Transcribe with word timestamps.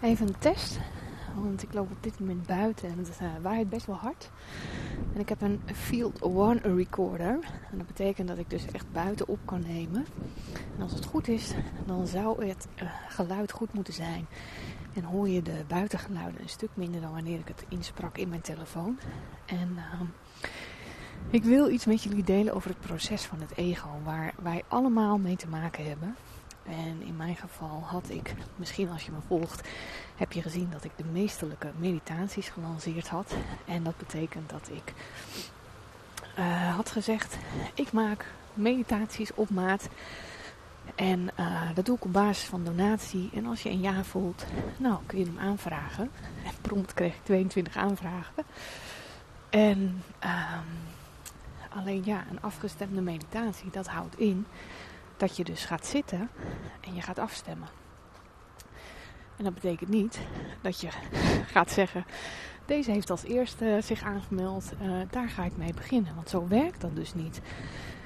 Even 0.00 0.28
een 0.28 0.38
test, 0.38 0.78
want 1.34 1.62
ik 1.62 1.72
loop 1.72 1.90
op 1.90 2.02
dit 2.02 2.20
moment 2.20 2.46
buiten 2.46 2.88
en 2.88 2.98
het 2.98 3.18
uh, 3.22 3.28
waait 3.42 3.68
best 3.68 3.86
wel 3.86 3.96
hard. 3.96 4.30
En 5.14 5.20
ik 5.20 5.28
heb 5.28 5.40
een 5.40 5.60
Field 5.74 6.22
One 6.22 6.60
recorder. 6.62 7.38
En 7.70 7.78
dat 7.78 7.86
betekent 7.86 8.28
dat 8.28 8.38
ik 8.38 8.50
dus 8.50 8.66
echt 8.72 8.92
buiten 8.92 9.28
op 9.28 9.38
kan 9.44 9.62
nemen. 9.66 10.06
En 10.76 10.82
als 10.82 10.92
het 10.92 11.04
goed 11.04 11.28
is, 11.28 11.54
dan 11.86 12.06
zou 12.06 12.46
het 12.46 12.66
uh, 12.82 12.90
geluid 13.08 13.52
goed 13.52 13.72
moeten 13.72 13.94
zijn. 13.94 14.26
En 14.94 15.02
hoor 15.02 15.28
je 15.28 15.42
de 15.42 15.64
buitengeluiden 15.68 16.42
een 16.42 16.48
stuk 16.48 16.70
minder 16.74 17.00
dan 17.00 17.12
wanneer 17.12 17.38
ik 17.38 17.48
het 17.48 17.64
insprak 17.68 18.18
in 18.18 18.28
mijn 18.28 18.40
telefoon. 18.40 18.98
En 19.46 19.68
uh, 19.76 20.00
ik 21.30 21.44
wil 21.44 21.70
iets 21.70 21.86
met 21.86 22.02
jullie 22.02 22.24
delen 22.24 22.54
over 22.54 22.70
het 22.70 22.80
proces 22.80 23.22
van 23.22 23.40
het 23.40 23.56
ego, 23.56 23.88
waar 24.04 24.34
wij 24.42 24.62
allemaal 24.68 25.18
mee 25.18 25.36
te 25.36 25.48
maken 25.48 25.86
hebben. 25.86 26.16
En 26.68 27.02
in 27.02 27.16
mijn 27.16 27.36
geval 27.36 27.82
had 27.84 28.10
ik, 28.10 28.34
misschien 28.56 28.90
als 28.90 29.04
je 29.04 29.12
me 29.12 29.18
volgt, 29.26 29.68
heb 30.16 30.32
je 30.32 30.42
gezien 30.42 30.70
dat 30.70 30.84
ik 30.84 30.90
de 30.96 31.04
meesterlijke 31.04 31.70
meditaties 31.76 32.48
gelanceerd 32.48 33.08
had. 33.08 33.34
En 33.64 33.82
dat 33.82 33.96
betekent 33.96 34.50
dat 34.50 34.70
ik 34.72 34.92
uh, 36.38 36.76
had 36.76 36.90
gezegd, 36.90 37.36
ik 37.74 37.92
maak 37.92 38.26
meditaties 38.54 39.34
op 39.34 39.50
maat. 39.50 39.88
En 40.94 41.30
uh, 41.40 41.62
dat 41.74 41.86
doe 41.86 41.96
ik 41.96 42.04
op 42.04 42.12
basis 42.12 42.44
van 42.44 42.64
donatie. 42.64 43.30
En 43.34 43.46
als 43.46 43.62
je 43.62 43.70
een 43.70 43.80
ja 43.80 44.04
voelt, 44.04 44.44
nou 44.76 44.98
kun 45.06 45.18
je 45.18 45.24
hem 45.24 45.38
aanvragen. 45.38 46.10
En 46.44 46.52
prompt 46.60 46.94
kreeg 46.94 47.14
ik 47.14 47.24
22 47.24 47.76
aanvragen. 47.76 48.44
En 49.50 50.02
uh, 50.24 50.58
alleen 51.68 52.02
ja, 52.04 52.24
een 52.30 52.40
afgestemde 52.40 53.00
meditatie, 53.00 53.70
dat 53.70 53.86
houdt 53.86 54.18
in 54.18 54.46
dat 55.16 55.36
je 55.36 55.44
dus 55.44 55.64
gaat 55.64 55.86
zitten 55.86 56.30
en 56.80 56.94
je 56.94 57.02
gaat 57.02 57.18
afstemmen. 57.18 57.68
En 59.36 59.44
dat 59.44 59.54
betekent 59.54 59.90
niet 59.90 60.18
dat 60.60 60.80
je 60.80 60.88
gaat 61.54 61.70
zeggen: 61.70 62.04
deze 62.66 62.90
heeft 62.90 63.10
als 63.10 63.22
eerste 63.22 63.78
zich 63.82 64.02
aangemeld, 64.02 64.72
uh, 64.82 65.00
daar 65.10 65.28
ga 65.28 65.44
ik 65.44 65.56
mee 65.56 65.74
beginnen. 65.74 66.14
Want 66.14 66.28
zo 66.28 66.48
werkt 66.48 66.80
dat 66.80 66.96
dus 66.96 67.14
niet. 67.14 67.40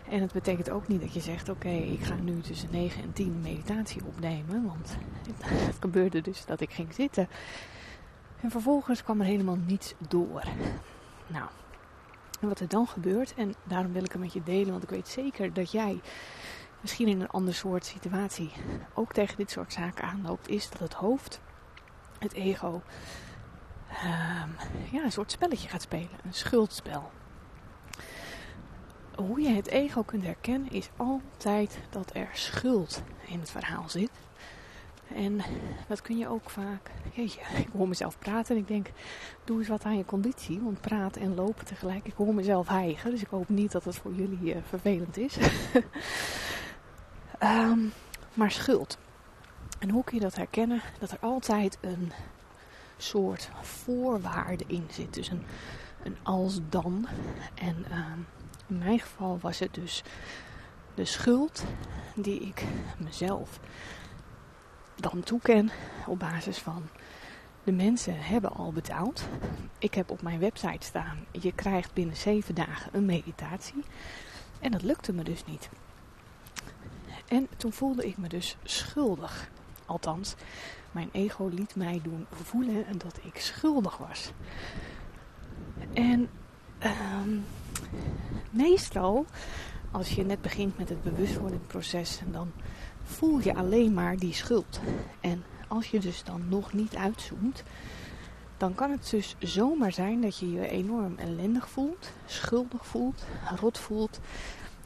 En 0.08 0.20
het 0.20 0.32
betekent 0.32 0.70
ook 0.70 0.88
niet 0.88 1.00
dat 1.00 1.14
je 1.14 1.20
zegt: 1.20 1.48
Oké, 1.48 1.68
ik 1.68 2.04
ga 2.04 2.14
nu 2.14 2.40
tussen 2.40 2.68
9 2.70 3.02
en 3.02 3.12
10 3.12 3.40
meditatie 3.40 4.04
opnemen. 4.04 4.66
Want 4.66 4.96
het 5.44 5.76
gebeurde 5.80 6.20
dus 6.20 6.46
dat 6.46 6.60
ik 6.60 6.72
ging 6.72 6.94
zitten. 6.94 7.28
En 8.40 8.50
vervolgens 8.50 9.02
kwam 9.02 9.20
er 9.20 9.26
helemaal 9.26 9.58
niets 9.66 9.94
door. 10.08 10.42
Nou, 11.26 11.48
wat 12.40 12.60
er 12.60 12.68
dan 12.68 12.86
gebeurt, 12.86 13.34
en 13.34 13.54
daarom 13.64 13.92
wil 13.92 14.04
ik 14.04 14.12
het 14.12 14.20
met 14.20 14.32
je 14.32 14.42
delen, 14.42 14.70
want 14.70 14.82
ik 14.82 14.90
weet 14.90 15.08
zeker 15.08 15.52
dat 15.52 15.70
jij 15.70 16.00
misschien 16.80 17.08
in 17.08 17.20
een 17.20 17.28
ander 17.28 17.54
soort 17.54 17.86
situatie 17.86 18.52
ook 18.94 19.12
tegen 19.12 19.36
dit 19.36 19.50
soort 19.50 19.72
zaken 19.72 20.04
aanloopt, 20.04 20.48
is 20.48 20.70
dat 20.70 20.78
het 20.78 20.94
hoofd, 20.94 21.40
het 22.18 22.32
ego, 22.32 22.82
um, 24.04 24.56
ja, 24.90 25.04
een 25.04 25.12
soort 25.12 25.30
spelletje 25.30 25.68
gaat 25.68 25.82
spelen. 25.82 26.18
Een 26.24 26.34
schuldspel. 26.34 27.10
Hoe 29.14 29.40
je 29.40 29.48
het 29.48 29.66
ego 29.66 30.02
kunt 30.02 30.24
herkennen 30.24 30.70
is 30.70 30.90
altijd 30.96 31.78
dat 31.90 32.10
er 32.14 32.28
schuld 32.32 33.02
in 33.26 33.40
het 33.40 33.50
verhaal 33.50 33.88
zit. 33.88 34.10
En 35.14 35.40
dat 35.88 36.02
kun 36.02 36.18
je 36.18 36.28
ook 36.28 36.50
vaak. 36.50 36.90
Jeetje, 37.12 37.40
ik 37.56 37.68
hoor 37.72 37.88
mezelf 37.88 38.18
praten 38.18 38.54
en 38.54 38.60
ik 38.60 38.68
denk, 38.68 38.90
doe 39.44 39.58
eens 39.58 39.68
wat 39.68 39.84
aan 39.84 39.96
je 39.96 40.04
conditie. 40.04 40.60
Want 40.60 40.80
praten 40.80 41.22
en 41.22 41.34
lopen 41.34 41.64
tegelijk. 41.64 42.06
Ik 42.06 42.14
hoor 42.16 42.34
mezelf 42.34 42.68
hijgen, 42.68 43.10
dus 43.10 43.22
ik 43.22 43.28
hoop 43.28 43.48
niet 43.48 43.72
dat 43.72 43.84
het 43.84 43.96
voor 43.96 44.14
jullie 44.14 44.54
uh, 44.54 44.56
vervelend 44.68 45.16
is. 45.16 45.36
Um, 47.42 47.92
maar 48.34 48.50
schuld. 48.50 48.98
En 49.78 49.90
hoe 49.90 50.04
kun 50.04 50.14
je 50.14 50.22
dat 50.22 50.36
herkennen? 50.36 50.80
Dat 50.98 51.10
er 51.10 51.18
altijd 51.20 51.78
een 51.80 52.12
soort 52.96 53.50
voorwaarde 53.60 54.64
in 54.66 54.86
zit. 54.90 55.14
Dus 55.14 55.28
een, 55.28 55.42
een 56.02 56.16
als 56.22 56.58
dan. 56.68 57.06
En 57.54 57.76
um, 57.92 58.26
in 58.66 58.78
mijn 58.78 59.00
geval 59.00 59.38
was 59.40 59.58
het 59.58 59.74
dus 59.74 60.02
de 60.94 61.04
schuld 61.04 61.64
die 62.14 62.40
ik 62.40 62.64
mezelf 62.98 63.60
dan 64.96 65.22
toeken 65.22 65.70
op 66.06 66.18
basis 66.18 66.58
van 66.58 66.88
de 67.64 67.72
mensen 67.72 68.20
hebben 68.20 68.52
al 68.52 68.72
betaald. 68.72 69.28
Ik 69.78 69.94
heb 69.94 70.10
op 70.10 70.22
mijn 70.22 70.38
website 70.38 70.86
staan, 70.86 71.26
je 71.30 71.52
krijgt 71.52 71.92
binnen 71.92 72.16
zeven 72.16 72.54
dagen 72.54 72.90
een 72.92 73.04
meditatie. 73.04 73.84
En 74.60 74.70
dat 74.70 74.82
lukte 74.82 75.12
me 75.12 75.22
dus 75.22 75.44
niet. 75.44 75.68
En 77.30 77.48
toen 77.56 77.72
voelde 77.72 78.06
ik 78.06 78.16
me 78.16 78.28
dus 78.28 78.56
schuldig. 78.62 79.50
Althans, 79.86 80.34
mijn 80.92 81.08
ego 81.12 81.50
liet 81.54 81.76
mij 81.76 82.00
doen 82.02 82.26
voelen 82.30 82.98
dat 82.98 83.18
ik 83.22 83.40
schuldig 83.40 83.96
was. 83.96 84.32
En 85.92 86.28
um, 87.20 87.44
meestal, 88.50 89.26
als 89.90 90.10
je 90.10 90.24
net 90.24 90.42
begint 90.42 90.78
met 90.78 90.88
het 90.88 91.02
bewustwordingsproces, 91.02 92.20
dan 92.30 92.52
voel 93.02 93.38
je 93.38 93.54
alleen 93.54 93.94
maar 93.94 94.16
die 94.16 94.34
schuld. 94.34 94.80
En 95.20 95.44
als 95.68 95.90
je 95.90 96.00
dus 96.00 96.24
dan 96.24 96.48
nog 96.48 96.72
niet 96.72 96.96
uitzoomt, 96.96 97.62
dan 98.56 98.74
kan 98.74 98.90
het 98.90 99.10
dus 99.10 99.36
zomaar 99.38 99.92
zijn 99.92 100.20
dat 100.20 100.38
je 100.38 100.52
je 100.52 100.68
enorm 100.68 101.14
ellendig 101.16 101.68
voelt, 101.68 102.10
schuldig 102.26 102.86
voelt, 102.86 103.24
rot 103.60 103.78
voelt, 103.78 104.20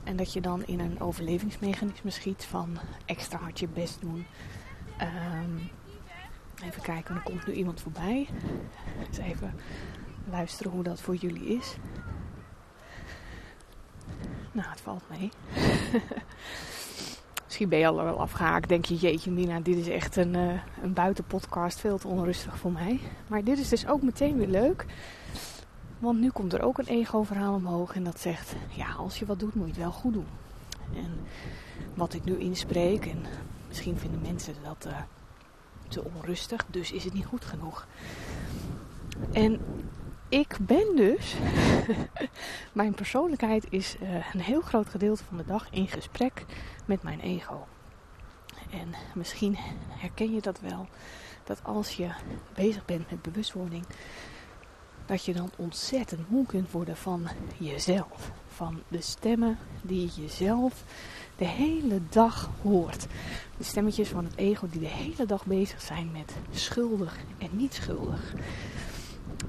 en 0.04 0.16
dat 0.16 0.32
je 0.32 0.40
dan 0.40 0.64
in 0.66 0.80
een 0.80 1.00
overlevingsmechanisme 1.00 2.10
schiet 2.10 2.44
van 2.44 2.78
extra 3.04 3.38
hard 3.38 3.58
je 3.58 3.68
best 3.68 4.00
doen. 4.00 4.26
Um, 5.00 5.70
even 6.64 6.82
kijken, 6.82 7.14
er 7.14 7.22
komt 7.22 7.46
nu 7.46 7.52
iemand 7.52 7.80
voorbij. 7.80 8.28
Even 9.20 9.54
luisteren 10.30 10.72
hoe 10.72 10.82
dat 10.82 11.00
voor 11.00 11.14
jullie 11.14 11.46
is. 11.46 11.76
Nou, 14.52 14.68
het 14.68 14.80
valt 14.80 15.02
mee. 15.08 15.30
Misschien 17.44 17.68
ben 17.68 17.78
je 17.78 17.86
al 17.86 18.04
wel 18.04 18.20
afgehaakt. 18.20 18.68
Denk 18.68 18.84
je, 18.84 18.94
jeetje 18.94 19.30
Mina, 19.30 19.60
dit 19.60 19.76
is 19.76 19.88
echt 19.88 20.16
een, 20.16 20.34
uh, 20.34 20.60
een 20.82 20.92
buitenpodcast. 20.92 21.80
Veel 21.80 21.98
te 21.98 22.08
onrustig 22.08 22.58
voor 22.58 22.72
mij. 22.72 23.00
Maar 23.26 23.44
dit 23.44 23.58
is 23.58 23.68
dus 23.68 23.86
ook 23.86 24.02
meteen 24.02 24.36
weer 24.36 24.48
leuk. 24.48 24.86
Want 25.98 26.20
nu 26.20 26.30
komt 26.30 26.52
er 26.52 26.62
ook 26.62 26.78
een 26.78 26.86
ego-verhaal 26.86 27.54
omhoog 27.54 27.94
en 27.94 28.04
dat 28.04 28.20
zegt: 28.20 28.54
ja, 28.70 28.92
als 28.92 29.18
je 29.18 29.26
wat 29.26 29.38
doet, 29.38 29.54
moet 29.54 29.66
je 29.66 29.72
het 29.72 29.80
wel 29.80 29.92
goed 29.92 30.12
doen. 30.12 30.26
En 30.94 31.18
wat 31.94 32.14
ik 32.14 32.24
nu 32.24 32.38
inspreek, 32.38 33.06
en 33.06 33.24
misschien 33.68 33.98
vinden 33.98 34.20
mensen 34.20 34.54
dat 34.62 34.88
te 35.88 36.04
onrustig, 36.04 36.66
dus 36.66 36.92
is 36.92 37.04
het 37.04 37.14
niet 37.14 37.26
goed 37.26 37.44
genoeg. 37.44 37.86
En 39.32 39.60
ik 40.28 40.56
ben 40.60 40.96
dus, 40.96 41.34
mijn 42.72 42.94
persoonlijkheid 42.94 43.66
is 43.70 43.96
uh, 44.02 44.34
een 44.34 44.40
heel 44.40 44.60
groot 44.60 44.88
gedeelte 44.88 45.24
van 45.24 45.36
de 45.36 45.44
dag 45.44 45.66
in 45.70 45.88
gesprek 45.88 46.44
met 46.84 47.02
mijn 47.02 47.20
ego. 47.20 47.66
En 48.70 48.94
misschien 49.14 49.56
herken 49.88 50.34
je 50.34 50.40
dat 50.40 50.60
wel, 50.60 50.86
dat 51.44 51.60
als 51.62 51.96
je 51.96 52.10
bezig 52.54 52.84
bent 52.84 53.10
met 53.10 53.22
bewustwording, 53.22 53.84
dat 55.06 55.24
je 55.24 55.32
dan 55.32 55.50
ontzettend 55.56 56.30
moe 56.30 56.46
kunt 56.46 56.70
worden 56.70 56.96
van 56.96 57.28
jezelf. 57.58 58.30
Van 58.48 58.82
de 58.88 59.00
stemmen 59.00 59.58
die 59.82 60.10
je 60.16 60.28
zelf 60.28 60.84
de 61.36 61.46
hele 61.46 62.00
dag 62.08 62.50
hoort. 62.62 63.06
De 63.56 63.64
stemmetjes 63.64 64.08
van 64.08 64.24
het 64.24 64.36
ego 64.36 64.68
die 64.70 64.80
de 64.80 64.86
hele 64.86 65.26
dag 65.26 65.46
bezig 65.46 65.80
zijn 65.80 66.10
met 66.12 66.32
schuldig 66.50 67.18
en 67.38 67.48
niet 67.52 67.74
schuldig. 67.74 68.34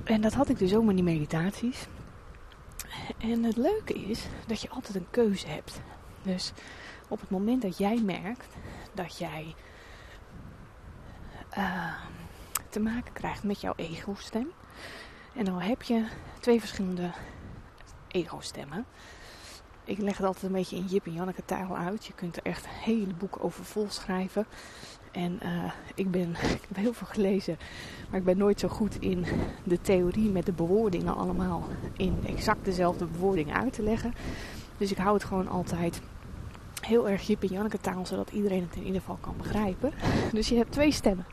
En 0.04 0.22
dat 0.22 0.34
had 0.34 0.50
ik 0.50 0.58
dus 0.58 0.76
ook 0.76 0.84
met 0.84 0.96
die 0.96 1.04
meditaties. 1.04 1.88
En 3.18 3.44
het 3.44 3.58
leuke 3.58 3.94
is 3.94 4.26
dat 4.48 4.62
je 4.62 4.70
altijd 4.70 4.96
een 4.96 5.10
keuze 5.10 5.48
hebt. 5.48 5.82
Dus 6.22 6.52
op 7.08 7.20
het 7.20 7.30
moment 7.30 7.62
dat 7.62 7.78
jij 7.78 8.02
merkt 8.02 8.56
dat 8.94 9.18
jij 9.18 9.56
uh, 11.58 11.94
te 12.70 12.80
maken 12.80 13.14
krijgt 13.14 13.44
met 13.44 13.62
jouw 13.62 13.74
ego-stem, 13.76 14.52
en 15.36 15.46
dan 15.46 15.60
heb 15.60 15.82
je 15.82 16.06
twee 16.40 16.60
verschillende 16.60 17.12
ego-stemmen. 18.08 18.86
Ik 19.84 19.98
leg 19.98 20.18
het 20.18 20.26
altijd 20.26 20.44
een 20.44 20.52
beetje 20.52 20.76
in 20.76 20.86
Jip 20.86 21.06
en 21.06 21.14
Janneke 21.14 21.46
taal 21.46 21.78
uit. 21.78 22.06
Je 22.06 22.14
kunt 22.14 22.38
er 22.38 22.44
echt 22.44 22.68
hele 22.68 23.14
boeken 23.14 23.42
over 23.42 23.66
vol 23.66 23.88
schrijven. 23.90 24.46
En 25.12 25.40
uh, 25.44 25.72
ik, 25.96 26.12
ben, 26.12 26.30
ik 26.60 26.66
heb 26.68 26.78
heel 26.78 26.94
veel 26.94 27.08
gelezen, 27.08 27.58
maar 28.10 28.20
ik 28.20 28.26
ben 28.26 28.38
nooit 28.38 28.60
zo 28.60 28.68
goed 28.68 29.02
in 29.02 29.26
de 29.64 29.82
theorie 29.82 30.30
met 30.30 30.46
de 30.46 30.52
bewoordingen 30.52 31.16
allemaal 31.16 31.68
in 31.98 32.18
exact 32.26 32.66
dezelfde 32.66 33.06
bewoordingen 33.06 33.56
uit 33.56 33.74
te 33.74 33.84
leggen. 33.84 34.14
Dus 34.78 34.92
ik 34.92 34.98
hou 34.98 35.14
het 35.14 35.24
gewoon 35.24 35.48
altijd 35.48 36.02
heel 36.82 37.10
erg 37.10 37.28
Jip 37.28 37.44
en 37.44 37.48
Janneke 37.48 37.80
taal, 37.80 38.06
zodat 38.06 38.32
iedereen 38.32 38.62
het 38.62 38.76
in 38.76 38.86
ieder 38.86 39.00
geval 39.00 39.18
kan 39.22 39.36
begrijpen. 39.38 39.92
Dus 40.34 40.50
je 40.50 40.56
hebt 40.56 40.72
twee 40.72 40.92
stemmen 40.92 41.26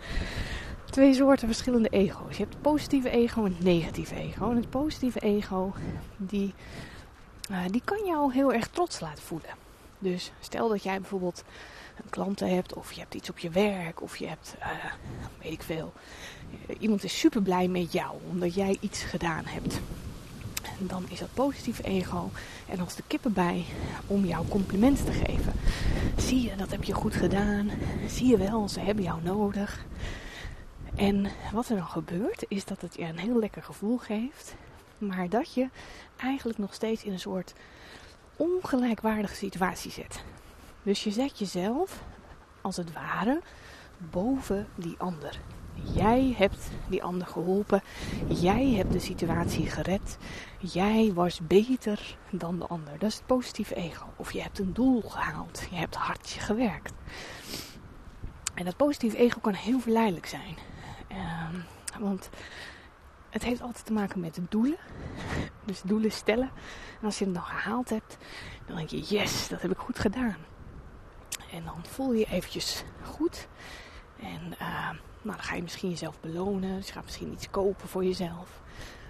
twee 0.93 1.15
soorten 1.15 1.47
verschillende 1.47 1.89
ego's. 1.89 2.37
Je 2.37 2.43
hebt 2.43 2.53
het 2.53 2.62
positieve 2.62 3.11
ego 3.11 3.44
en 3.44 3.53
het 3.53 3.65
negatieve 3.65 4.15
ego. 4.15 4.50
En 4.50 4.56
het 4.56 4.71
positieve 4.71 5.19
ego, 5.19 5.73
die, 6.17 6.55
uh, 7.50 7.59
die 7.71 7.83
kan 7.85 8.06
jou 8.06 8.33
heel 8.33 8.53
erg 8.53 8.69
trots 8.69 9.00
laten 9.00 9.23
voelen. 9.23 9.50
Dus 9.99 10.33
stel 10.41 10.69
dat 10.69 10.83
jij 10.83 11.00
bijvoorbeeld 11.00 11.44
een 11.97 12.11
klanten 12.11 12.55
hebt, 12.55 12.75
of 12.75 12.93
je 12.93 13.00
hebt 13.00 13.15
iets 13.15 13.31
op 13.31 13.39
je 13.39 13.50
werk, 13.50 14.03
of 14.03 14.17
je 14.17 14.27
hebt, 14.27 14.55
uh, 14.59 14.67
weet 15.43 15.53
ik 15.53 15.62
veel. 15.62 15.93
Iemand 16.79 17.05
is 17.05 17.19
super 17.19 17.43
blij 17.43 17.69
met 17.69 17.93
jou 17.93 18.17
omdat 18.31 18.55
jij 18.55 18.77
iets 18.81 19.03
gedaan 19.03 19.45
hebt. 19.45 19.81
En 20.81 20.87
dan 20.87 21.05
is 21.09 21.19
dat 21.19 21.35
positieve 21.35 21.83
ego. 21.83 22.31
En 22.69 22.81
als 22.81 22.95
de 22.95 23.03
kippen 23.06 23.33
bij 23.33 23.65
om 24.06 24.25
jou 24.25 24.49
complimenten 24.49 25.05
te 25.05 25.12
geven. 25.12 25.53
Zie 26.17 26.43
je, 26.43 26.56
dat 26.56 26.71
heb 26.71 26.85
je 26.85 26.93
goed 26.93 27.15
gedaan. 27.15 27.71
Zie 28.09 28.27
je 28.27 28.37
wel, 28.37 28.69
ze 28.69 28.81
hebben 28.81 29.05
jou 29.05 29.23
nodig. 29.23 29.85
En 31.02 31.26
wat 31.52 31.69
er 31.69 31.76
dan 31.76 31.87
gebeurt, 31.87 32.44
is 32.49 32.64
dat 32.64 32.81
het 32.81 32.94
je 32.96 33.02
een 33.02 33.19
heel 33.19 33.38
lekker 33.38 33.62
gevoel 33.62 33.99
geeft. 33.99 34.54
Maar 34.99 35.28
dat 35.28 35.54
je 35.54 35.69
eigenlijk 36.16 36.58
nog 36.58 36.75
steeds 36.75 37.04
in 37.04 37.12
een 37.12 37.20
soort 37.20 37.52
ongelijkwaardige 38.37 39.34
situatie 39.34 39.90
zet. 39.90 40.25
Dus 40.82 41.04
je 41.04 41.10
zet 41.10 41.38
jezelf, 41.38 42.02
als 42.60 42.76
het 42.76 42.93
ware, 42.93 43.40
boven 44.10 44.69
die 44.75 44.94
ander. 44.99 45.40
Jij 45.94 46.34
hebt 46.37 46.70
die 46.88 47.02
ander 47.02 47.26
geholpen. 47.26 47.82
Jij 48.28 48.70
hebt 48.70 48.93
de 48.93 49.00
situatie 49.00 49.66
gered. 49.66 50.19
Jij 50.58 51.12
was 51.14 51.40
beter 51.46 52.16
dan 52.31 52.58
de 52.58 52.66
ander. 52.66 52.99
Dat 52.99 53.08
is 53.08 53.16
het 53.16 53.26
positieve 53.26 53.75
ego. 53.75 54.06
Of 54.16 54.32
je 54.32 54.43
hebt 54.43 54.58
een 54.58 54.72
doel 54.72 55.00
gehaald. 55.00 55.66
Je 55.70 55.76
hebt 55.76 55.94
hard 55.94 56.28
gewerkt. 56.38 56.93
En 58.54 58.64
dat 58.64 58.76
positieve 58.76 59.16
ego 59.16 59.40
kan 59.40 59.54
heel 59.54 59.81
verleidelijk 59.81 60.26
zijn. 60.26 60.56
Ehm, 61.12 61.55
want 62.00 62.31
het 63.31 63.43
heeft 63.43 63.62
altijd 63.62 63.85
te 63.85 63.93
maken 63.93 64.20
met 64.20 64.38
doelen. 64.49 64.79
Dus 65.64 65.82
doelen 65.82 66.12
stellen. 66.12 66.50
En 67.00 67.05
als 67.05 67.19
je 67.19 67.25
het 67.25 67.35
dan 67.35 67.43
gehaald 67.43 67.91
hebt, 67.91 68.17
dan 68.67 68.76
denk 68.76 68.88
je, 68.88 69.00
yes, 69.00 69.49
dat 69.49 69.62
heb 69.62 69.70
ik 69.70 69.79
goed 69.79 69.99
gedaan. 69.99 70.37
En 71.53 71.64
dan 71.64 71.85
voel 71.88 72.12
je 72.12 72.19
je 72.19 72.26
eventjes 72.26 72.85
goed. 73.03 73.49
En 74.20 74.53
uh, 74.61 74.91
nou, 75.23 75.37
dan 75.37 75.43
ga 75.43 75.55
je 75.55 75.62
misschien 75.62 75.91
jezelf 75.91 76.20
belonen. 76.20 76.76
Dus 76.76 76.87
je 76.87 76.93
gaat 76.93 77.05
misschien 77.05 77.32
iets 77.32 77.50
kopen 77.50 77.88
voor 77.88 78.05
jezelf. 78.05 78.61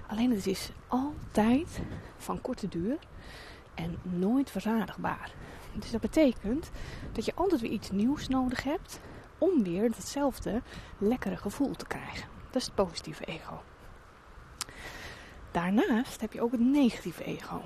Alleen 0.06 0.30
het 0.30 0.46
is 0.46 0.70
altijd 0.88 1.80
van 2.16 2.40
korte 2.40 2.68
duur 2.68 2.98
en 3.74 3.98
nooit 4.02 4.50
verzadigbaar. 4.50 5.32
Dus 5.74 5.90
dat 5.90 6.00
betekent 6.00 6.70
dat 7.12 7.24
je 7.24 7.34
altijd 7.34 7.60
weer 7.60 7.70
iets 7.70 7.90
nieuws 7.90 8.28
nodig 8.28 8.62
hebt 8.62 9.00
om 9.42 9.62
weer 9.62 9.90
datzelfde 9.90 10.62
lekkere 10.98 11.36
gevoel 11.36 11.72
te 11.72 11.86
krijgen. 11.86 12.28
Dat 12.50 12.60
is 12.60 12.64
het 12.64 12.74
positieve 12.74 13.24
ego. 13.24 13.62
Daarnaast 15.50 16.20
heb 16.20 16.32
je 16.32 16.42
ook 16.42 16.52
het 16.52 16.60
negatieve 16.60 17.24
ego. 17.24 17.62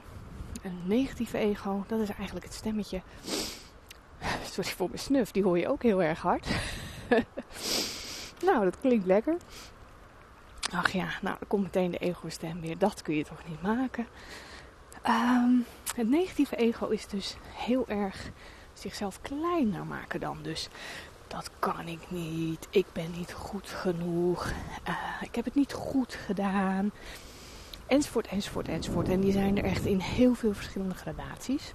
Een 0.62 0.80
negatieve 0.84 1.38
ego, 1.38 1.84
dat 1.86 2.00
is 2.00 2.08
eigenlijk 2.08 2.44
het 2.44 2.54
stemmetje. 2.54 3.02
Sorry 4.44 4.70
voor 4.70 4.88
mijn 4.88 4.98
snuf, 4.98 5.30
die 5.30 5.42
hoor 5.42 5.58
je 5.58 5.68
ook 5.68 5.82
heel 5.82 6.02
erg 6.02 6.20
hard. 6.20 6.46
nou, 8.46 8.64
dat 8.64 8.80
klinkt 8.80 9.06
lekker. 9.06 9.36
Ach 10.72 10.90
ja, 10.92 11.04
nou, 11.04 11.36
dan 11.38 11.48
komt 11.48 11.62
meteen 11.62 11.90
de 11.90 11.98
ego-stem 11.98 12.60
weer. 12.60 12.78
Dat 12.78 13.02
kun 13.02 13.14
je 13.14 13.24
toch 13.24 13.48
niet 13.48 13.62
maken. 13.62 14.06
Ehm, 15.02 15.50
het 15.94 16.08
negatieve 16.08 16.56
ego 16.56 16.88
is 16.88 17.06
dus 17.06 17.36
heel 17.52 17.88
erg 17.88 18.30
zichzelf 18.72 19.20
kleiner 19.20 19.84
maken 19.84 20.20
dan. 20.20 20.38
Dus 20.42 20.68
dat 21.36 21.50
kan 21.58 21.88
ik 21.88 22.10
niet. 22.10 22.68
Ik 22.70 22.86
ben 22.92 23.10
niet 23.16 23.32
goed 23.32 23.68
genoeg. 23.68 24.52
Uh, 24.88 25.22
ik 25.22 25.34
heb 25.34 25.44
het 25.44 25.54
niet 25.54 25.72
goed 25.72 26.14
gedaan. 26.14 26.90
Enzovoort, 27.86 28.26
enzovoort, 28.26 28.68
enzovoort. 28.68 29.08
En 29.08 29.20
die 29.20 29.32
zijn 29.32 29.58
er 29.58 29.64
echt 29.64 29.84
in 29.84 29.98
heel 29.98 30.34
veel 30.34 30.54
verschillende 30.54 30.94
gradaties. 30.94 31.72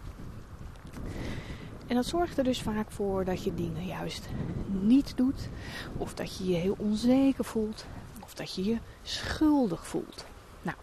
En 1.88 1.96
dat 1.96 2.06
zorgt 2.06 2.38
er 2.38 2.44
dus 2.44 2.62
vaak 2.62 2.92
voor 2.92 3.25
dat 3.25 3.44
je 3.44 3.54
dingen 3.54 3.86
juist 3.86 4.30
niet 4.68 5.18
doet. 5.18 5.50
Of 5.98 6.13
dat 6.13 6.38
je 6.38 6.46
je 6.46 6.56
heel 6.56 6.75
onzeker 6.78 7.46
voelt. 7.46 7.86
Of 8.24 8.34
dat 8.34 8.56
je 8.56 8.63
je 8.63 8.78
schuldig 9.02 9.88
voelt. 9.88 10.25
Nou, 10.62 10.78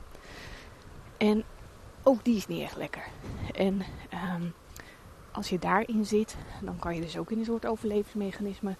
en 1.16 1.44
ook 2.02 2.24
die 2.24 2.36
is 2.36 2.46
niet 2.46 2.62
echt 2.62 2.76
lekker. 2.76 3.04
En 3.54 3.82
um, 4.34 4.54
als 5.38 5.48
je 5.48 5.58
daarin 5.58 6.04
zit, 6.06 6.36
dan 6.62 6.78
kan 6.78 6.94
je 6.94 7.00
dus 7.00 7.18
ook 7.18 7.30
in 7.30 7.38
een 7.38 7.44
soort 7.44 7.66
overlevingsmechanisme 7.66 8.76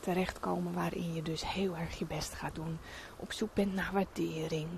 terechtkomen. 0.00 0.72
Waarin 0.72 1.14
je 1.14 1.22
dus 1.22 1.52
heel 1.52 1.76
erg 1.76 1.98
je 1.98 2.04
best 2.04 2.34
gaat 2.34 2.54
doen. 2.54 2.78
Op 3.16 3.32
zoek 3.32 3.54
bent 3.54 3.74
naar 3.74 3.90
waardering. 3.92 4.68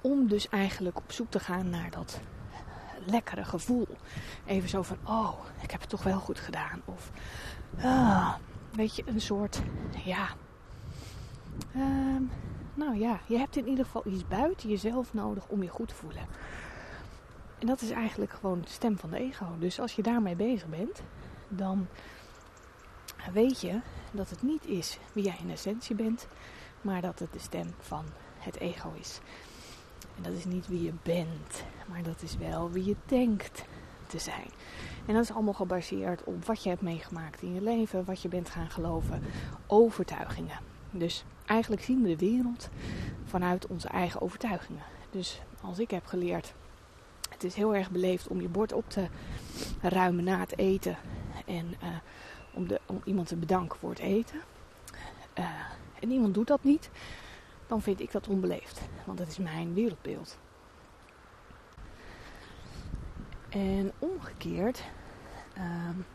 Om 0.00 0.28
dus 0.28 0.48
eigenlijk 0.48 0.96
op 0.96 1.12
zoek 1.12 1.30
te 1.30 1.40
gaan 1.40 1.70
naar 1.70 1.90
dat 1.90 2.20
lekkere 3.06 3.44
gevoel. 3.44 3.86
Even 4.46 4.68
zo 4.68 4.82
van, 4.82 4.96
oh, 5.04 5.32
ik 5.62 5.70
heb 5.70 5.80
het 5.80 5.90
toch 5.90 6.02
wel 6.02 6.18
goed 6.18 6.40
gedaan. 6.40 6.82
Of, 6.84 7.10
ah, 7.82 8.34
weet 8.72 8.96
je, 8.96 9.02
een 9.06 9.20
soort, 9.20 9.62
ja. 10.04 10.28
Ehm, 11.74 12.22
nou 12.74 12.98
ja, 12.98 13.20
je 13.26 13.38
hebt 13.38 13.56
in 13.56 13.68
ieder 13.68 13.84
geval 13.84 14.06
iets 14.06 14.28
buiten 14.28 14.68
jezelf 14.68 15.14
nodig 15.14 15.46
om 15.48 15.62
je 15.62 15.68
goed 15.68 15.88
te 15.88 15.94
voelen. 15.94 16.26
En 17.66 17.72
dat 17.72 17.82
is 17.82 17.90
eigenlijk 17.90 18.32
gewoon 18.32 18.60
de 18.60 18.68
stem 18.68 18.98
van 18.98 19.10
de 19.10 19.18
ego. 19.18 19.46
Dus 19.58 19.80
als 19.80 19.92
je 19.92 20.02
daarmee 20.02 20.36
bezig 20.36 20.68
bent, 20.68 21.02
dan 21.48 21.86
weet 23.32 23.60
je 23.60 23.80
dat 24.12 24.30
het 24.30 24.42
niet 24.42 24.66
is 24.66 24.98
wie 25.12 25.24
jij 25.24 25.36
in 25.42 25.50
essentie 25.50 25.96
bent, 25.96 26.26
maar 26.80 27.00
dat 27.00 27.18
het 27.18 27.32
de 27.32 27.38
stem 27.38 27.74
van 27.78 28.04
het 28.38 28.58
ego 28.58 28.92
is. 28.98 29.20
En 30.16 30.22
dat 30.22 30.32
is 30.32 30.44
niet 30.44 30.68
wie 30.68 30.82
je 30.82 30.92
bent, 31.02 31.64
maar 31.88 32.02
dat 32.02 32.22
is 32.22 32.36
wel 32.36 32.70
wie 32.70 32.84
je 32.84 32.96
denkt 33.06 33.64
te 34.06 34.18
zijn. 34.18 34.50
En 35.06 35.14
dat 35.14 35.22
is 35.22 35.32
allemaal 35.32 35.54
gebaseerd 35.54 36.24
op 36.24 36.44
wat 36.44 36.62
je 36.62 36.68
hebt 36.68 36.82
meegemaakt 36.82 37.42
in 37.42 37.54
je 37.54 37.62
leven, 37.62 38.04
wat 38.04 38.22
je 38.22 38.28
bent 38.28 38.50
gaan 38.50 38.70
geloven, 38.70 39.22
overtuigingen. 39.66 40.58
Dus 40.90 41.24
eigenlijk 41.46 41.82
zien 41.82 42.02
we 42.02 42.08
de 42.08 42.26
wereld 42.26 42.68
vanuit 43.24 43.66
onze 43.66 43.88
eigen 43.88 44.20
overtuigingen. 44.20 44.82
Dus 45.10 45.42
als 45.60 45.78
ik 45.78 45.90
heb 45.90 46.06
geleerd, 46.06 46.54
het 47.36 47.44
is 47.44 47.54
heel 47.54 47.74
erg 47.74 47.90
beleefd 47.90 48.28
om 48.28 48.40
je 48.40 48.48
bord 48.48 48.72
op 48.72 48.90
te 48.90 49.06
ruimen 49.80 50.24
na 50.24 50.38
het 50.38 50.58
eten 50.58 50.96
en 51.46 51.74
uh, 51.82 51.88
om, 52.52 52.68
de, 52.68 52.80
om 52.86 53.00
iemand 53.04 53.28
te 53.28 53.36
bedanken 53.36 53.78
voor 53.78 53.90
het 53.90 53.98
eten. 53.98 54.40
Uh, 55.38 55.44
en 56.00 56.10
iemand 56.10 56.34
doet 56.34 56.46
dat 56.46 56.64
niet 56.64 56.90
dan 57.66 57.82
vind 57.82 58.00
ik 58.00 58.12
dat 58.12 58.28
onbeleefd. 58.28 58.80
Want 59.04 59.18
dat 59.18 59.28
is 59.28 59.38
mijn 59.38 59.74
wereldbeeld. 59.74 60.38
En 63.48 63.92
omgekeerd 63.98 64.84
um, 65.58 66.06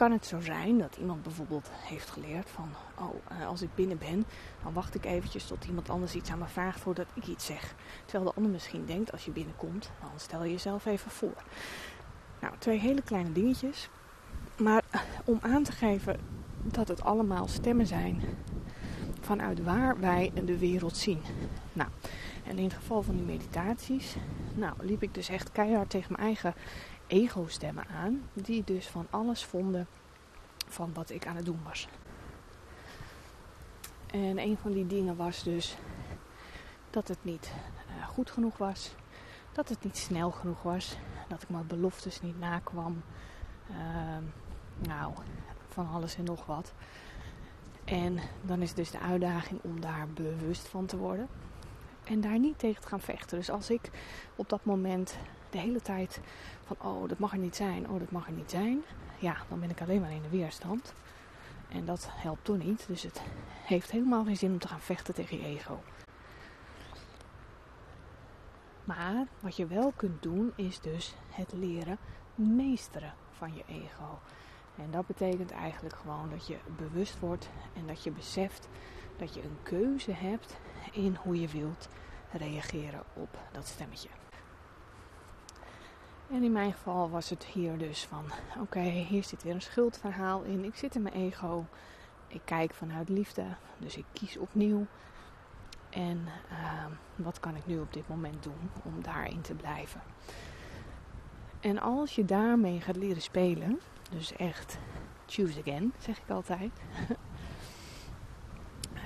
kan 0.00 0.12
het 0.12 0.26
zo 0.26 0.40
zijn 0.40 0.78
dat 0.78 0.96
iemand 0.96 1.22
bijvoorbeeld 1.22 1.70
heeft 1.72 2.10
geleerd 2.10 2.50
van, 2.50 2.68
oh, 2.98 3.14
uh, 3.32 3.46
als 3.46 3.62
ik 3.62 3.74
binnen 3.74 3.98
ben, 3.98 4.24
dan 4.62 4.72
wacht 4.72 4.94
ik 4.94 5.04
eventjes 5.04 5.46
tot 5.46 5.64
iemand 5.64 5.90
anders 5.90 6.14
iets 6.14 6.30
aan 6.30 6.38
me 6.38 6.46
vraagt 6.46 6.80
voordat 6.80 7.06
ik 7.14 7.26
iets 7.26 7.46
zeg. 7.46 7.74
Terwijl 8.04 8.30
de 8.30 8.36
ander 8.36 8.52
misschien 8.52 8.86
denkt, 8.86 9.12
als 9.12 9.24
je 9.24 9.30
binnenkomt, 9.30 9.90
dan 10.00 10.10
stel 10.16 10.44
je 10.44 10.50
jezelf 10.50 10.86
even 10.86 11.10
voor. 11.10 11.42
Nou, 12.40 12.54
twee 12.58 12.78
hele 12.78 13.02
kleine 13.02 13.32
dingetjes. 13.32 13.88
Maar 14.58 14.82
om 15.24 15.38
aan 15.40 15.62
te 15.62 15.72
geven 15.72 16.20
dat 16.62 16.88
het 16.88 17.02
allemaal 17.02 17.48
stemmen 17.48 17.86
zijn 17.86 18.22
vanuit 19.20 19.62
waar 19.62 20.00
wij 20.00 20.32
de 20.44 20.58
wereld 20.58 20.96
zien. 20.96 21.20
Nou, 21.72 21.90
en 22.46 22.58
in 22.58 22.64
het 22.64 22.74
geval 22.74 23.02
van 23.02 23.16
die 23.16 23.24
meditaties, 23.24 24.16
nou, 24.54 24.74
liep 24.80 25.02
ik 25.02 25.14
dus 25.14 25.28
echt 25.28 25.52
keihard 25.52 25.90
tegen 25.90 26.12
mijn 26.12 26.24
eigen 26.26 26.54
ego-stemmen 27.10 27.86
aan, 27.86 28.28
die 28.32 28.64
dus 28.64 28.88
van 28.88 29.06
alles 29.10 29.44
vonden 29.44 29.86
van 30.68 30.90
wat 30.94 31.10
ik 31.10 31.26
aan 31.26 31.36
het 31.36 31.44
doen 31.44 31.60
was. 31.64 31.88
En 34.06 34.38
een 34.38 34.56
van 34.56 34.72
die 34.72 34.86
dingen 34.86 35.16
was 35.16 35.42
dus 35.42 35.76
dat 36.90 37.08
het 37.08 37.24
niet 37.24 37.52
uh, 37.98 38.06
goed 38.08 38.30
genoeg 38.30 38.56
was, 38.56 38.94
dat 39.52 39.68
het 39.68 39.84
niet 39.84 39.96
snel 39.96 40.30
genoeg 40.30 40.62
was, 40.62 40.96
dat 41.28 41.42
ik 41.42 41.48
mijn 41.48 41.66
beloftes 41.66 42.20
niet 42.20 42.38
nakwam. 42.38 43.02
Uh, 43.70 43.76
nou, 44.78 45.12
van 45.68 45.88
alles 45.88 46.16
en 46.16 46.24
nog 46.24 46.46
wat. 46.46 46.72
En 47.84 48.18
dan 48.42 48.62
is 48.62 48.74
dus 48.74 48.90
de 48.90 49.00
uitdaging 49.00 49.60
om 49.62 49.80
daar 49.80 50.08
bewust 50.08 50.68
van 50.68 50.86
te 50.86 50.96
worden. 50.96 51.28
En 52.04 52.20
daar 52.20 52.38
niet 52.38 52.58
tegen 52.58 52.82
te 52.82 52.88
gaan 52.88 53.00
vechten. 53.00 53.38
Dus 53.38 53.50
als 53.50 53.70
ik 53.70 53.90
op 54.36 54.48
dat 54.48 54.64
moment 54.64 55.18
de 55.52 55.58
hele 55.58 55.80
tijd 55.80 56.20
van 56.64 56.76
oh 56.80 57.08
dat 57.08 57.18
mag 57.18 57.32
er 57.32 57.38
niet 57.38 57.56
zijn, 57.56 57.88
oh 57.88 57.98
dat 57.98 58.10
mag 58.10 58.26
er 58.26 58.32
niet 58.32 58.50
zijn. 58.50 58.82
Ja, 59.18 59.36
dan 59.48 59.60
ben 59.60 59.70
ik 59.70 59.80
alleen 59.80 60.00
maar 60.00 60.12
in 60.12 60.22
de 60.22 60.28
weerstand. 60.28 60.94
En 61.68 61.84
dat 61.84 62.08
helpt 62.10 62.44
toch 62.44 62.58
niet. 62.58 62.84
Dus 62.86 63.02
het 63.02 63.22
heeft 63.64 63.90
helemaal 63.90 64.24
geen 64.24 64.36
zin 64.36 64.52
om 64.52 64.58
te 64.58 64.68
gaan 64.68 64.80
vechten 64.80 65.14
tegen 65.14 65.38
je 65.38 65.44
ego. 65.44 65.80
Maar 68.84 69.26
wat 69.40 69.56
je 69.56 69.66
wel 69.66 69.92
kunt 69.96 70.22
doen 70.22 70.52
is 70.56 70.80
dus 70.80 71.14
het 71.30 71.52
leren 71.52 71.98
meesteren 72.34 73.14
van 73.30 73.54
je 73.54 73.62
ego. 73.66 74.18
En 74.76 74.90
dat 74.90 75.06
betekent 75.06 75.50
eigenlijk 75.50 75.96
gewoon 75.96 76.30
dat 76.30 76.46
je 76.46 76.56
bewust 76.76 77.18
wordt 77.18 77.48
en 77.76 77.86
dat 77.86 78.02
je 78.02 78.10
beseft 78.10 78.68
dat 79.16 79.34
je 79.34 79.42
een 79.42 79.58
keuze 79.62 80.12
hebt 80.12 80.56
in 80.92 81.16
hoe 81.22 81.40
je 81.40 81.48
wilt 81.48 81.88
reageren 82.32 83.02
op 83.14 83.38
dat 83.52 83.66
stemmetje. 83.66 84.19
En 86.30 86.42
in 86.42 86.52
mijn 86.52 86.72
geval 86.72 87.10
was 87.10 87.30
het 87.30 87.44
hier 87.44 87.78
dus 87.78 88.04
van: 88.04 88.24
oké, 88.60 88.80
hier 88.80 89.24
zit 89.24 89.42
weer 89.42 89.54
een 89.54 89.62
schuldverhaal 89.62 90.42
in. 90.42 90.64
Ik 90.64 90.76
zit 90.76 90.94
in 90.94 91.02
mijn 91.02 91.14
ego. 91.14 91.66
Ik 92.28 92.40
kijk 92.44 92.74
vanuit 92.74 93.08
liefde, 93.08 93.44
dus 93.78 93.96
ik 93.96 94.04
kies 94.12 94.36
opnieuw. 94.36 94.86
En 95.90 96.26
ehm, 96.50 96.90
wat 97.16 97.40
kan 97.40 97.56
ik 97.56 97.66
nu 97.66 97.78
op 97.78 97.92
dit 97.92 98.08
moment 98.08 98.42
doen 98.42 98.70
om 98.84 99.02
daarin 99.02 99.40
te 99.40 99.54
blijven? 99.54 100.02
En 101.60 101.78
als 101.78 102.14
je 102.14 102.24
daarmee 102.24 102.80
gaat 102.80 102.96
leren 102.96 103.22
spelen, 103.22 103.80
dus 104.10 104.32
echt 104.32 104.78
choose 105.26 105.60
again, 105.60 105.92
zeg 105.98 106.18
ik 106.18 106.30
altijd. 106.30 106.70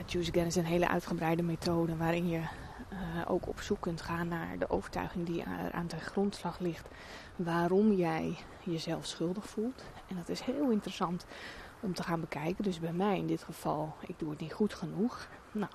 choose 0.07 0.31
again 0.31 0.47
is 0.47 0.57
een 0.57 0.65
hele 0.65 0.89
uitgebreide 0.89 1.43
methode 1.43 1.97
waarin 1.97 2.29
je 2.29 2.43
uh, 2.95 3.31
ook 3.31 3.49
op 3.49 3.61
zoek 3.61 3.81
kunt 3.81 4.01
gaan 4.01 4.29
naar 4.29 4.59
de 4.59 4.71
overtuiging 4.71 5.27
die 5.27 5.45
aan 5.73 5.87
de 5.87 6.01
grondslag 6.01 6.59
ligt 6.59 6.89
waarom 7.37 7.93
jij 7.93 8.37
jezelf 8.63 9.07
schuldig 9.07 9.49
voelt. 9.49 9.85
En 10.09 10.17
dat 10.17 10.29
is 10.29 10.41
heel 10.41 10.71
interessant 10.71 11.27
om 11.81 11.95
te 11.95 12.03
gaan 12.03 12.21
bekijken. 12.21 12.65
Dus 12.65 12.81
bij 12.81 12.93
mij 12.93 13.19
in 13.19 13.27
dit 13.27 13.43
geval, 13.43 13.95
ik 14.07 14.19
doe 14.19 14.31
het 14.31 14.41
niet 14.41 14.53
goed 14.53 14.75
genoeg. 14.75 15.29
Nou, 15.53 15.71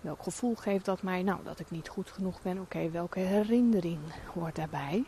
welk 0.00 0.22
gevoel 0.22 0.54
geeft 0.54 0.84
dat 0.84 1.02
mij? 1.02 1.22
Nou, 1.22 1.38
dat 1.44 1.60
ik 1.60 1.70
niet 1.70 1.88
goed 1.88 2.10
genoeg 2.10 2.42
ben. 2.42 2.58
Oké, 2.58 2.90
welke 2.90 3.18
herinnering 3.18 4.00
hoort 4.34 4.56
daarbij? 4.56 5.04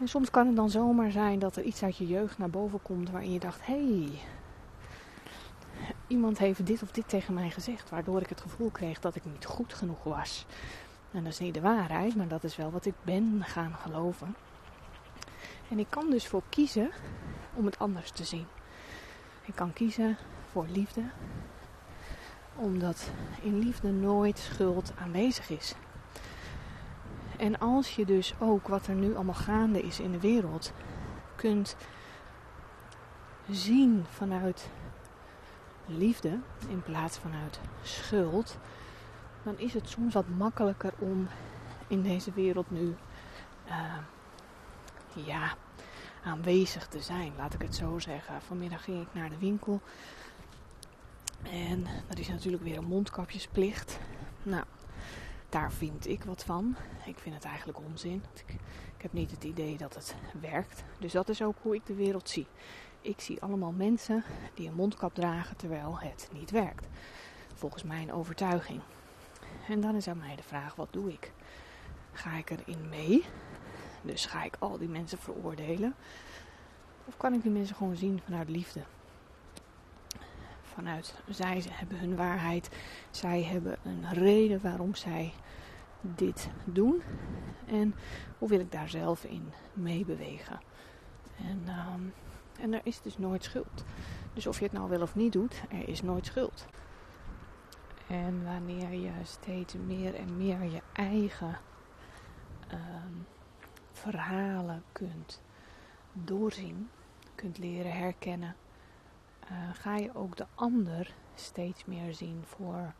En 0.00 0.08
soms 0.08 0.30
kan 0.30 0.46
het 0.46 0.56
dan 0.56 0.70
zomaar 0.70 1.10
zijn 1.10 1.38
dat 1.38 1.56
er 1.56 1.62
iets 1.62 1.82
uit 1.82 1.96
je 1.96 2.06
jeugd 2.06 2.38
naar 2.38 2.50
boven 2.50 2.82
komt 2.82 3.10
waarin 3.10 3.32
je 3.32 3.38
dacht: 3.38 3.66
hé, 3.66 3.74
hey, 3.74 4.20
iemand 6.10 6.38
heeft 6.38 6.66
dit 6.66 6.82
of 6.82 6.90
dit 6.90 7.08
tegen 7.08 7.34
mij 7.34 7.50
gezegd, 7.50 7.90
waardoor 7.90 8.20
ik 8.20 8.28
het 8.28 8.40
gevoel 8.40 8.70
kreeg 8.70 9.00
dat 9.00 9.14
ik 9.14 9.24
niet 9.24 9.44
goed 9.44 9.74
genoeg 9.74 10.04
was. 10.04 10.46
En 11.10 11.24
dat 11.24 11.32
is 11.32 11.38
niet 11.38 11.54
de 11.54 11.60
waarheid, 11.60 12.16
maar 12.16 12.28
dat 12.28 12.44
is 12.44 12.56
wel 12.56 12.70
wat 12.70 12.84
ik 12.84 12.94
ben 13.02 13.42
gaan 13.44 13.74
geloven. 13.74 14.36
En 15.68 15.78
ik 15.78 15.86
kan 15.88 16.10
dus 16.10 16.26
voor 16.26 16.42
kiezen 16.48 16.90
om 17.54 17.64
het 17.64 17.78
anders 17.78 18.10
te 18.10 18.24
zien. 18.24 18.46
Ik 19.44 19.54
kan 19.54 19.72
kiezen 19.72 20.16
voor 20.50 20.66
liefde, 20.68 21.02
omdat 22.54 23.10
in 23.42 23.58
liefde 23.58 23.90
nooit 23.90 24.38
schuld 24.38 24.92
aanwezig 24.98 25.50
is. 25.50 25.74
En 27.36 27.58
als 27.58 27.96
je 27.96 28.04
dus 28.04 28.34
ook 28.38 28.68
wat 28.68 28.86
er 28.86 28.94
nu 28.94 29.14
allemaal 29.14 29.34
gaande 29.34 29.82
is 29.82 30.00
in 30.00 30.12
de 30.12 30.20
wereld 30.20 30.72
kunt 31.36 31.76
zien 33.50 34.04
vanuit 34.08 34.68
liefde 35.90 36.38
in 36.68 36.82
plaats 36.82 37.18
vanuit 37.18 37.60
schuld, 37.82 38.58
dan 39.42 39.58
is 39.58 39.74
het 39.74 39.88
soms 39.88 40.14
wat 40.14 40.28
makkelijker 40.28 40.92
om 40.98 41.28
in 41.88 42.02
deze 42.02 42.32
wereld 42.32 42.70
nu 42.70 42.94
uh, 43.68 43.98
ja, 45.26 45.54
aanwezig 46.24 46.86
te 46.86 47.00
zijn, 47.00 47.32
laat 47.36 47.54
ik 47.54 47.62
het 47.62 47.74
zo 47.74 47.98
zeggen. 47.98 48.42
Vanmiddag 48.42 48.84
ging 48.84 49.02
ik 49.02 49.08
naar 49.12 49.30
de 49.30 49.38
winkel 49.38 49.80
en 51.42 51.86
dat 52.08 52.18
is 52.18 52.28
natuurlijk 52.28 52.62
weer 52.62 52.76
een 52.76 52.84
mondkapjesplicht. 52.84 53.98
Nou, 54.42 54.64
daar 55.48 55.72
vind 55.72 56.08
ik 56.08 56.24
wat 56.24 56.44
van. 56.44 56.76
Ik 57.04 57.18
vind 57.18 57.34
het 57.34 57.44
eigenlijk 57.44 57.78
onzin. 57.78 58.22
Ik 58.96 59.02
heb 59.02 59.12
niet 59.12 59.30
het 59.30 59.44
idee 59.44 59.76
dat 59.76 59.94
het 59.94 60.14
werkt. 60.40 60.84
Dus 60.98 61.12
dat 61.12 61.28
is 61.28 61.42
ook 61.42 61.56
hoe 61.62 61.74
ik 61.74 61.86
de 61.86 61.94
wereld 61.94 62.28
zie. 62.28 62.46
Ik 63.02 63.20
zie 63.20 63.42
allemaal 63.42 63.72
mensen 63.72 64.24
die 64.54 64.68
een 64.68 64.74
mondkap 64.74 65.14
dragen 65.14 65.56
terwijl 65.56 65.98
het 65.98 66.28
niet 66.32 66.50
werkt. 66.50 66.86
Volgens 67.54 67.82
mijn 67.82 68.12
overtuiging. 68.12 68.80
En 69.68 69.80
dan 69.80 69.94
is 69.94 70.08
aan 70.08 70.18
mij 70.18 70.36
de 70.36 70.42
vraag: 70.42 70.74
wat 70.74 70.88
doe 70.90 71.12
ik? 71.12 71.32
Ga 72.12 72.36
ik 72.36 72.50
erin 72.50 72.88
mee? 72.88 73.24
Dus 74.02 74.26
ga 74.26 74.44
ik 74.44 74.56
al 74.58 74.78
die 74.78 74.88
mensen 74.88 75.18
veroordelen? 75.18 75.94
Of 77.04 77.16
kan 77.16 77.34
ik 77.34 77.42
die 77.42 77.50
mensen 77.50 77.76
gewoon 77.76 77.96
zien 77.96 78.20
vanuit 78.24 78.48
liefde? 78.48 78.80
Vanuit 80.62 81.14
zij 81.28 81.64
hebben 81.70 81.98
hun 81.98 82.16
waarheid. 82.16 82.68
Zij 83.10 83.42
hebben 83.42 83.76
een 83.82 84.12
reden 84.12 84.60
waarom 84.62 84.94
zij 84.94 85.32
dit 86.00 86.48
doen. 86.64 87.02
En 87.66 87.94
hoe 88.38 88.48
wil 88.48 88.60
ik 88.60 88.72
daar 88.72 88.88
zelf 88.88 89.24
in 89.24 89.52
meebewegen? 89.72 90.60
En, 91.38 91.62
ehm, 91.66 92.02
en 92.60 92.72
er 92.72 92.80
is 92.84 93.00
dus 93.02 93.18
nooit 93.18 93.44
schuld. 93.44 93.84
Dus 94.34 94.46
of 94.46 94.58
je 94.58 94.64
het 94.64 94.72
nou 94.72 94.88
wel 94.88 95.02
of 95.02 95.14
niet 95.14 95.32
doet, 95.32 95.62
er 95.70 95.88
is 95.88 96.02
nooit 96.02 96.26
schuld. 96.26 96.66
En 98.06 98.44
wanneer 98.44 98.92
je 98.92 99.12
steeds 99.22 99.74
meer 99.74 100.14
en 100.14 100.36
meer 100.36 100.62
je 100.62 100.82
eigen 100.92 101.58
ehm, 102.68 103.14
verhalen 103.92 104.82
kunt 104.92 105.42
doorzien, 106.12 106.90
kunt 107.34 107.58
leren 107.58 107.92
herkennen, 107.92 108.56
uh, 109.44 109.56
ga 109.72 109.96
je 109.96 110.14
ook 110.14 110.36
de 110.36 110.46
ander 110.54 111.14
steeds 111.34 111.84
meer 111.84 112.14
zien 112.14 112.42
voor 112.44 112.92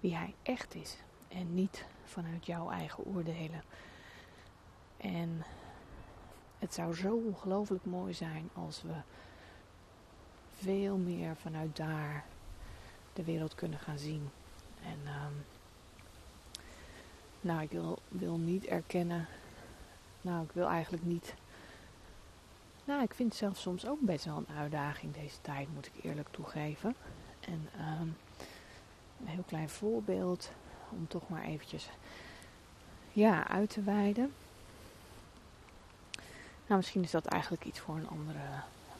wie 0.00 0.16
hij 0.16 0.34
echt 0.42 0.74
is. 0.74 0.98
En 1.28 1.54
niet 1.54 1.86
vanuit 2.04 2.46
jouw 2.46 2.70
eigen 2.70 3.04
oordelen. 3.04 3.62
En 4.96 5.44
het 6.58 6.74
zou 6.74 6.94
zo 6.94 7.14
ongelooflijk 7.14 7.84
mooi 7.84 8.14
zijn 8.14 8.48
als 8.54 8.82
we 8.82 8.94
veel 10.52 10.96
meer 10.96 11.36
vanuit 11.36 11.76
daar 11.76 12.24
de 13.12 13.24
wereld 13.24 13.54
kunnen 13.54 13.78
gaan 13.78 13.98
zien. 13.98 14.30
En 14.82 14.98
um, 15.06 15.44
nou, 17.40 17.62
ik 17.62 17.70
wil, 18.08 18.38
niet 18.38 18.64
erkennen. 18.64 19.26
Nou, 20.20 20.44
ik 20.44 20.52
wil 20.52 20.66
eigenlijk 20.66 21.04
niet. 21.04 21.34
Nou, 22.84 23.02
ik 23.02 23.14
vind 23.14 23.28
het 23.28 23.38
zelf 23.38 23.56
soms 23.56 23.86
ook 23.86 24.00
best 24.00 24.24
wel 24.24 24.36
een 24.36 24.56
uitdaging 24.56 25.14
deze 25.14 25.40
tijd, 25.40 25.74
moet 25.74 25.86
ik 25.86 26.04
eerlijk 26.04 26.28
toegeven. 26.30 26.94
En 27.40 27.68
um, 28.00 28.16
een 29.20 29.26
heel 29.26 29.44
klein 29.46 29.68
voorbeeld 29.68 30.52
om 30.90 31.08
toch 31.08 31.28
maar 31.28 31.42
eventjes 31.42 31.88
ja, 33.12 33.48
uit 33.48 33.70
te 33.70 33.82
wijden. 33.82 34.32
Nou, 36.68 36.80
misschien 36.80 37.02
is 37.02 37.10
dat 37.10 37.26
eigenlijk 37.26 37.64
iets 37.64 37.80
voor 37.80 37.94
een 37.94 38.08
andere, 38.08 38.38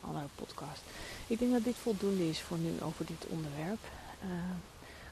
andere 0.00 0.26
podcast. 0.34 0.82
Ik 1.26 1.38
denk 1.38 1.52
dat 1.52 1.64
dit 1.64 1.76
voldoende 1.76 2.28
is 2.28 2.40
voor 2.40 2.58
nu 2.58 2.72
over 2.82 3.06
dit 3.06 3.26
onderwerp. 3.26 3.78
Uh, 4.24 4.30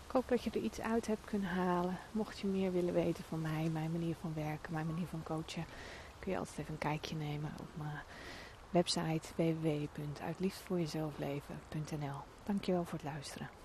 ik 0.07 0.13
hoop 0.13 0.29
dat 0.29 0.43
je 0.43 0.51
er 0.51 0.61
iets 0.61 0.81
uit 0.81 1.07
hebt 1.07 1.25
kunnen 1.25 1.49
halen. 1.49 1.99
Mocht 2.13 2.39
je 2.39 2.47
meer 2.47 2.73
willen 2.73 2.95
weten 2.95 3.25
van 3.29 3.41
mij, 3.41 3.69
mijn 3.73 3.93
manier 3.93 4.15
van 4.21 4.33
werken, 4.35 4.73
mijn 4.73 4.87
manier 4.87 5.07
van 5.07 5.23
coachen, 5.23 5.65
kun 6.19 6.33
je 6.33 6.39
altijd 6.39 6.59
even 6.59 6.73
een 6.73 6.79
kijkje 6.79 7.17
nemen 7.17 7.53
op 7.61 7.69
mijn 7.75 8.01
website 8.71 9.29
www.uitliefdevoorjezelfleven.nl. 9.37 12.21
Dankjewel 12.45 12.85
voor 12.85 12.99
het 12.99 13.09
luisteren. 13.13 13.56